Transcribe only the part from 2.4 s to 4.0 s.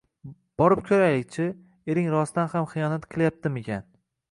ham xiyonat qilyaptimikan